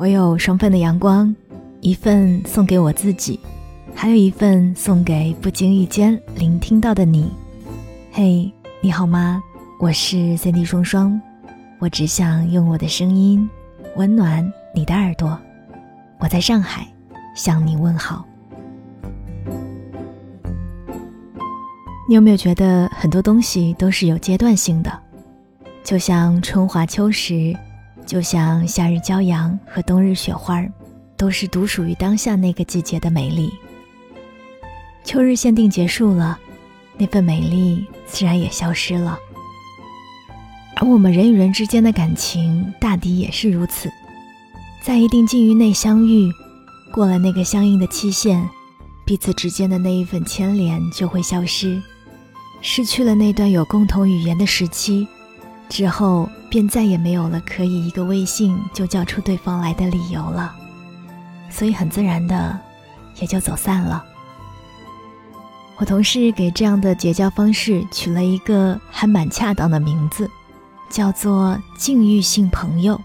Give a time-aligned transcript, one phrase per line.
[0.00, 1.36] 我有双份的阳光，
[1.82, 3.38] 一份送给我自己，
[3.94, 7.30] 还有一份送给不经意间聆听到的你。
[8.10, 8.50] 嘿，
[8.80, 9.42] 你好吗？
[9.78, 11.20] 我是 Cindy 双双，
[11.78, 13.46] 我只想用我的声音
[13.96, 15.38] 温暖你的耳朵。
[16.18, 16.88] 我在上海
[17.36, 18.24] 向你问好。
[22.08, 24.90] 你有没有觉得很多东西都是有阶段性的？
[25.84, 27.54] 就像春华秋实。
[28.10, 30.60] 就像夏日骄阳和冬日雪花，
[31.16, 33.52] 都是独属于当下那个季节的美丽。
[35.04, 36.36] 秋日限定结束了，
[36.98, 39.16] 那份美丽自然也消失了。
[40.74, 43.88] 而我们人与人之间的感情，大抵也是如此，
[44.82, 46.28] 在一定境遇内相遇，
[46.92, 48.44] 过了那个相应的期限，
[49.06, 51.80] 彼此之间的那一份牵连就会消失，
[52.60, 55.06] 失去了那段有共同语言的时期。
[55.70, 60.52] 之后便再也没有了可以一个微信就叫出对方来的理由了，
[61.48, 62.58] 所以很自然的
[63.20, 64.04] 也就走散了。
[65.76, 70.28] 我同事给这样的结交方式取了一个还蛮恰当的名字，
[70.90, 73.00] 叫做“境遇性朋友”。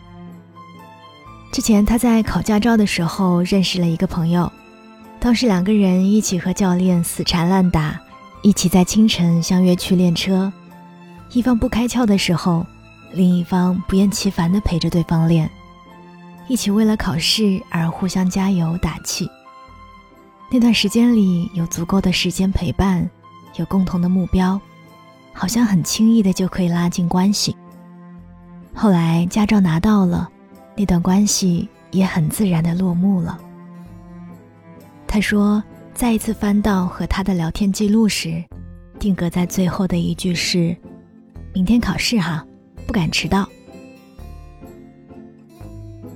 [1.53, 4.51] 之前他在考驾照的时候认识了一个朋友，
[5.19, 7.97] 当时两个人一起和教练死缠烂打，
[8.41, 10.51] 一起在清晨相约去练车。
[11.35, 12.65] 一方不开窍的时候，
[13.11, 15.51] 另一方不厌其烦地陪着对方练，
[16.47, 19.29] 一起为了考试而互相加油打气。
[20.49, 23.09] 那段时间里有足够的时间陪伴，
[23.57, 24.57] 有共同的目标，
[25.33, 27.53] 好像很轻易的就可以拉近关系。
[28.73, 30.29] 后来驾照拿到了，
[30.73, 33.37] 那段关系也很自然的落幕了。
[35.05, 35.61] 他说，
[35.93, 38.41] 再一次翻到和他的聊天记录时，
[38.97, 40.73] 定格在最后的一句是。
[41.55, 42.45] 明天考试哈，
[42.85, 43.47] 不敢迟到。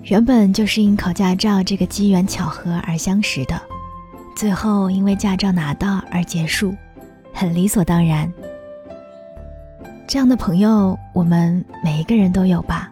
[0.03, 3.57] 原本就是因考驾照这个机缘巧合而相识的，
[4.35, 6.75] 最后因为驾照拿到而结束，
[7.33, 8.29] 很理所当然。
[10.05, 12.91] 这样的朋友，我们每一个人都有吧？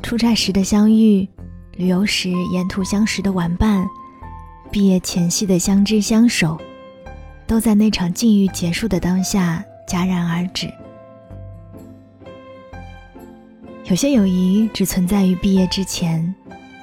[0.00, 1.28] 出差时的相遇，
[1.72, 3.84] 旅游时沿途相识的玩伴，
[4.70, 6.56] 毕业前夕的相知相守，
[7.48, 10.72] 都在那场境遇结束的当下戛然而止。
[13.84, 16.34] 有些友谊只存在于毕业之前，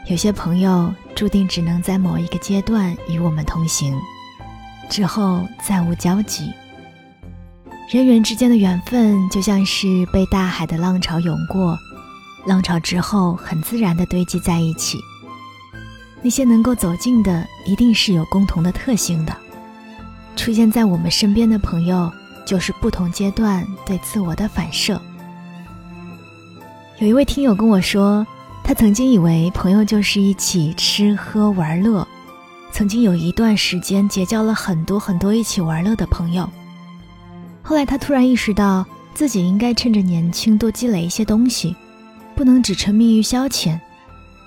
[0.05, 3.99] 有些朋友注定只能在某一个阶段与我们同行，
[4.87, 6.51] 之后再无交集。
[7.89, 11.75] 人与人之间的缘分就像是被大海的浪潮涌过，
[12.45, 14.99] 浪潮之后很自然的堆积在一起。
[16.21, 19.35] 那些能够走近的，一定是有共同的特性的。
[20.35, 22.11] 出现在我们身边的朋友，
[22.45, 25.01] 就是不同阶段对自我的反射。
[27.01, 28.23] 有一位听友跟我说，
[28.63, 32.07] 他曾经以为朋友就是一起吃喝玩乐，
[32.71, 36.47] 曾经有一段时间结交了很多很多一起玩乐的朋友。
[37.63, 38.85] 后来他突然意识到
[39.15, 41.75] 自己应该趁着年轻多积累一些东西，
[42.35, 43.79] 不能只沉迷于消遣，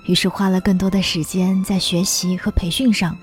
[0.05, 3.17] 于是花了更多的时间在学习和培训上。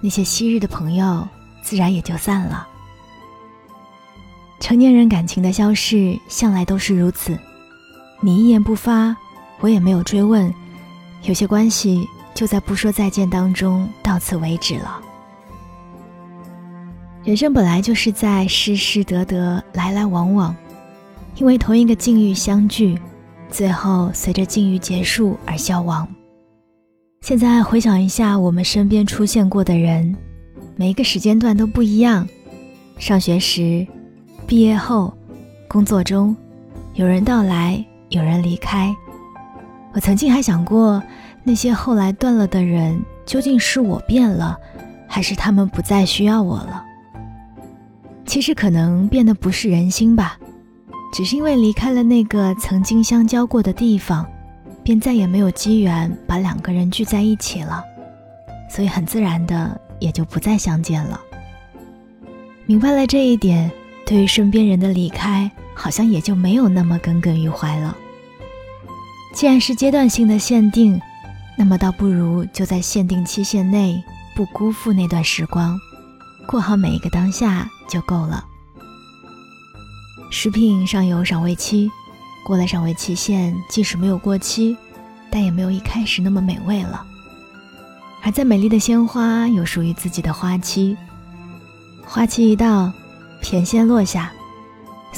[0.00, 1.28] 那些昔日的朋友
[1.62, 2.66] 自然也就散了。
[4.58, 7.38] 成年人感情的消逝向来都是如此。
[8.20, 9.16] 你一言不发，
[9.60, 10.52] 我也没有追问，
[11.22, 15.00] 有些关系就在不说再见当中到此为止了。
[17.22, 20.54] 人生本来就是在失失得得、来来往往，
[21.36, 22.98] 因为同一个境遇相聚，
[23.50, 26.08] 最后随着境遇结束而消亡。
[27.20, 30.16] 现在回想一下我们身边出现过的人，
[30.74, 32.26] 每一个时间段都不一样。
[32.98, 33.86] 上学时、
[34.46, 35.12] 毕业后、
[35.68, 36.34] 工作中，
[36.94, 37.84] 有人到来。
[38.10, 38.94] 有人离开，
[39.92, 41.02] 我曾经还想过，
[41.44, 44.58] 那些后来断了的人，究竟是我变了，
[45.06, 46.84] 还是他们不再需要我了？
[48.24, 50.38] 其实可能变的不是人心吧，
[51.12, 54.26] 只是因为离开了那个曾经相交过的地方，
[54.82, 57.84] 便再也没有机缘把两个人聚在一起了，
[58.70, 61.20] 所以很自然的也就不再相见了。
[62.64, 63.70] 明白了这一点，
[64.06, 65.50] 对于身边人的离开。
[65.78, 67.96] 好像也就没有那么耿耿于怀了。
[69.32, 71.00] 既然是阶段性的限定，
[71.56, 74.02] 那么倒不如就在限定期限内，
[74.34, 75.78] 不辜负那段时光，
[76.48, 78.44] 过好每一个当下就够了。
[80.30, 81.88] 食品上有赏味期，
[82.44, 84.76] 过了赏味期限，即使没有过期，
[85.30, 87.06] 但也没有一开始那么美味了。
[88.24, 90.96] 而在美丽的鲜花有属于自己的花期，
[92.04, 92.92] 花期一到，
[93.40, 94.32] 甜先落下。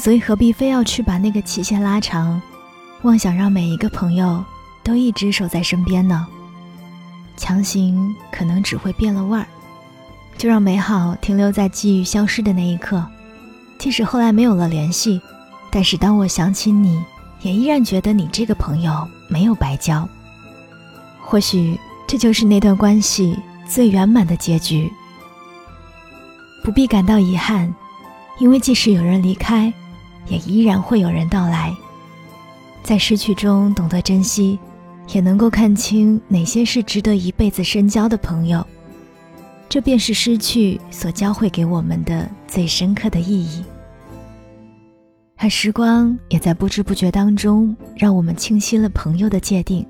[0.01, 2.41] 所以何必非要去把那个期限拉长，
[3.03, 4.43] 妄想让每一个朋友
[4.81, 6.25] 都一直守在身边呢？
[7.37, 9.45] 强行可能只会变了味儿。
[10.39, 13.05] 就让美好停留在记忆消失的那一刻，
[13.77, 15.21] 即使后来没有了联系，
[15.69, 16.99] 但是当我想起你，
[17.43, 20.09] 也依然觉得你这个朋友没有白交。
[21.21, 23.37] 或许这就是那段关系
[23.67, 24.91] 最圆满的结局。
[26.63, 27.71] 不必感到遗憾，
[28.39, 29.71] 因为即使有人离开，
[30.31, 31.75] 也依然会有人到来。
[32.81, 34.57] 在失去中懂得珍惜，
[35.09, 38.65] 也能够看清哪些是值得一辈子深交的朋友。
[39.67, 43.63] 这便是失去所教会给我们的最深刻的意义。
[45.35, 49.85] 而时光也在不知不觉当中，让我们清晰了朋友的界定。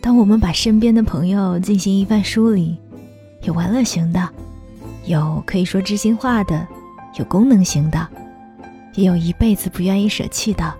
[0.00, 2.78] 当我们把身边的朋友进行一番梳理，
[3.42, 4.28] 有玩乐型的，
[5.04, 6.66] 有可以说知心话的，
[7.18, 8.08] 有功能型的，
[8.98, 10.74] 也有一辈子不愿意舍弃的。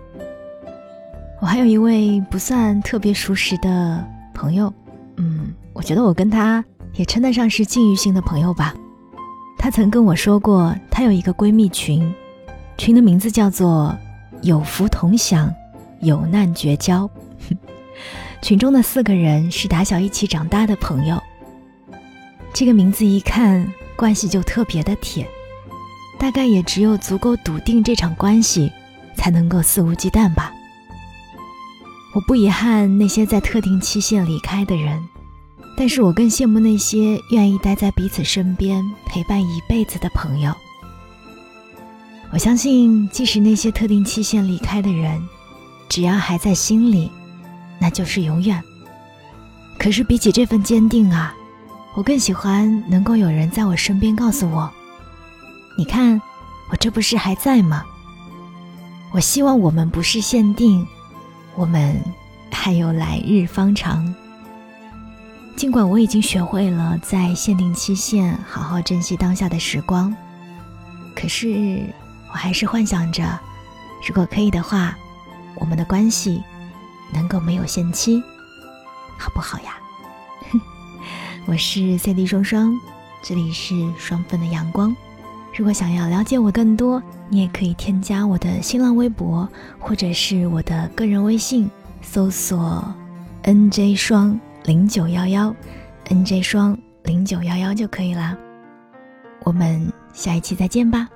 [1.41, 4.05] 我还有一位不算特别熟识的
[4.35, 4.75] 朋友，
[5.19, 6.65] 嗯，我觉得我跟他。
[6.95, 8.75] 也称得上是境遇性的朋友吧。
[9.57, 12.13] 她曾跟我说过，她有一个闺蜜群，
[12.77, 13.97] 群的名字叫做
[14.43, 15.55] “有福同享，
[16.01, 17.09] 有难绝交”。
[18.43, 21.23] 群中的四个人是打小一起长大的朋友。
[22.53, 25.29] 这个名字一看，关系就特别的铁。
[26.19, 28.73] 大概也只有足够笃定这场关系，
[29.15, 30.53] 才能够肆无忌惮吧。
[32.15, 35.09] 我不遗憾那些在特定期限离开的人。
[35.77, 40.53] 但是我更羡慕那些愿意待在彼此身边陪伴一辈子的朋友。
[42.33, 45.23] 我相信，即使那些特定期限离开的人，
[45.89, 47.09] 只要还在心里，
[47.79, 48.61] 那就是永远。
[49.79, 51.33] 可是比起这份坚定啊，
[51.95, 54.69] 我更喜欢能够有人在我身边告诉我
[55.79, 56.21] ：“你看，
[56.71, 57.85] 我这不是还在吗？”
[59.15, 60.85] 我希望我们不是限定，
[61.55, 61.97] 我们
[62.51, 64.13] 还有来日方长。
[65.55, 70.13] 尽管我已经学会了在限定期限好好珍惜当下的时光，
[71.15, 71.81] 可是
[72.31, 73.39] 我还是幻想着，
[74.05, 74.97] 如果可以的话，
[75.55, 76.43] 我们的关系
[77.13, 78.21] 能够没有限期，
[79.17, 79.79] 好不好呀？
[81.47, 82.75] 我是 CD 双双，
[83.23, 84.95] 这里是双份的阳光。
[85.59, 89.47] 如果想要了解我更多，你也可以添加我的新浪微博
[89.79, 91.69] 或者是我的个人微信，
[92.01, 92.83] 搜索
[93.43, 94.39] NJ 双。
[94.65, 95.55] 零九幺幺
[96.09, 98.37] ，NJ 双零九幺幺就可以啦。
[99.45, 101.09] 我们下一期再见吧。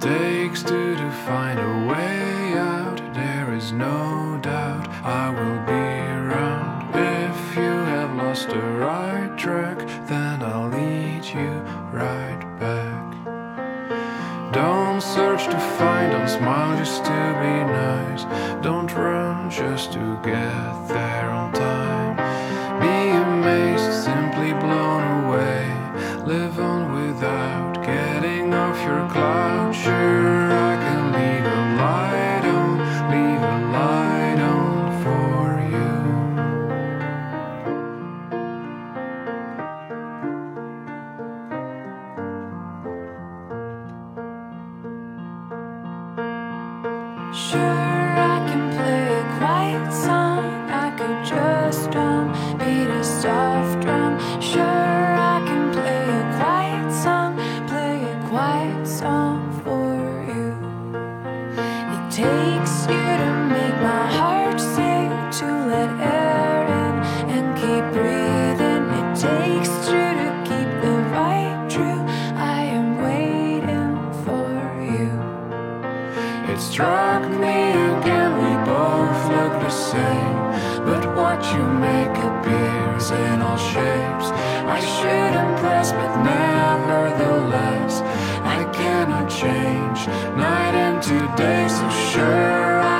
[0.00, 2.98] takes to define a way out.
[3.14, 6.94] There is no doubt I will be around.
[6.94, 11.50] If you have lost the right track, then I'll lead you
[11.92, 13.04] right back.
[14.52, 18.24] Don't search to find, don't smile just to be nice.
[18.62, 21.43] Don't run just to get there.
[76.54, 80.36] It struck me again, we both look the same.
[80.86, 84.28] But what you make appears in all shapes.
[84.76, 88.02] I should impress, but nevertheless,
[88.56, 90.06] I cannot change
[90.38, 92.93] night into day, so sure I